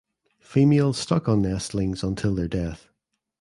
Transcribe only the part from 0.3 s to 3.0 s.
Females stuck on nestlings until their death.